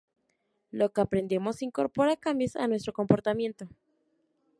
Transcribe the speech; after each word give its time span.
Lo 0.71 0.91
que 0.91 1.01
aprendemos 1.01 1.61
incorpora 1.61 2.15
cambios 2.25 2.55
a 2.55 2.67
nuestro 2.67 2.91
comportamiento. 2.91 3.67